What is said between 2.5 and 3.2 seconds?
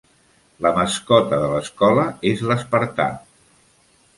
l'espartà.